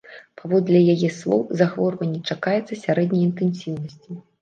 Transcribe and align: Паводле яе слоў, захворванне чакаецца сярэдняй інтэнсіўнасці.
Паводле 0.41 0.81
яе 0.93 1.09
слоў, 1.19 1.45
захворванне 1.63 2.19
чакаецца 2.33 2.81
сярэдняй 2.83 3.25
інтэнсіўнасці. 3.29 4.23